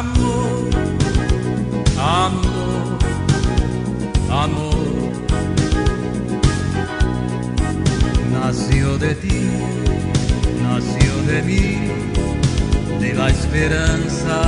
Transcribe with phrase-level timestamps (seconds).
[0.00, 0.70] amor,
[1.98, 2.98] amor,
[4.30, 4.86] amor.
[8.32, 9.42] Nació de ti,
[10.62, 11.66] nació de mí,
[13.00, 14.38] de la esperanza.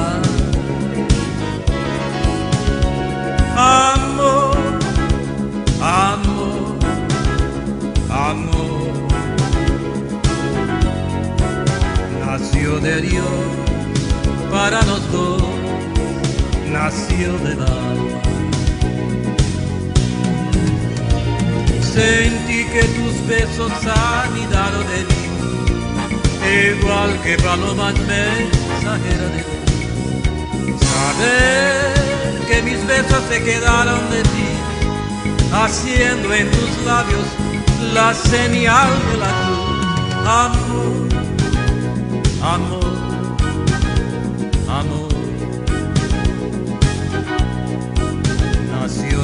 [3.55, 4.57] Amor,
[5.81, 6.79] amor,
[8.11, 8.93] amor.
[12.25, 13.63] Nació de Dios
[14.53, 15.43] para los dos,
[16.71, 18.21] nació del alma.
[21.81, 25.23] Sentí que tus besos anidaron de mí
[26.53, 29.57] igual que palomas mensajera de ti.
[30.85, 34.49] Saber que mis besos se quedaron de ti,
[35.53, 37.27] haciendo en tus labios
[37.95, 39.73] la señal de la cruz.
[40.27, 41.09] Amor,
[42.43, 43.02] amor.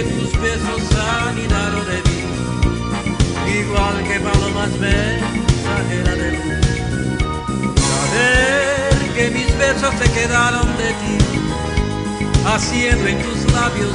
[0.00, 0.82] Tus besos
[1.28, 2.20] anidaron de mí,
[3.60, 6.60] igual que palomas mensajeras de luz.
[7.76, 11.18] Saber que mis besos se quedaron de ti,
[12.46, 13.92] haciendo en tus labios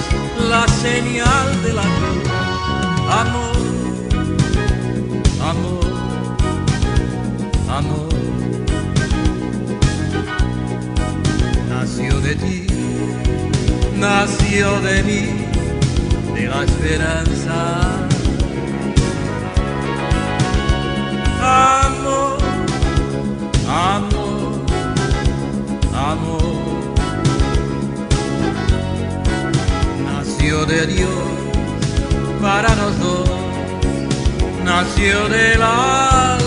[0.47, 2.30] la señal de la cruz.
[3.09, 3.57] Amor,
[5.41, 5.86] amor,
[7.69, 8.09] amor.
[11.69, 12.68] Nació de ti,
[13.96, 15.47] nació de mí
[16.38, 17.58] de la esperanza.
[21.42, 22.38] Amor,
[23.68, 24.52] amor,
[26.12, 26.84] amor.
[30.06, 31.09] Nació de Dios
[32.42, 33.40] para nosotros,
[34.64, 36.38] nació de la